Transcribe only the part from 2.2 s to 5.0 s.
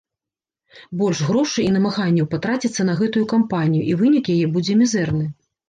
патраціцца на гэтую кампанію, і вынік яе будзе